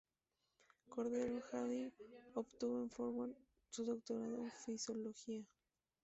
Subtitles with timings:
[0.89, 1.91] Cordero Hardy
[2.33, 3.35] obtuvo en Fordham,
[3.69, 5.43] su doctorado en fisiología.